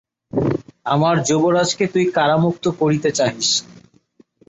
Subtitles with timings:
[0.85, 3.49] আমার যুবরাজকে তুই কারামুক্ত করিতে চাহিস।